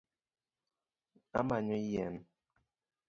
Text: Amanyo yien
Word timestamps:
Amanyo 1.39 1.75
yien 1.89 2.15